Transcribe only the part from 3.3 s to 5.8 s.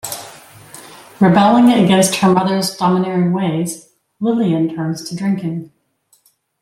ways, Lillian turns to drinking.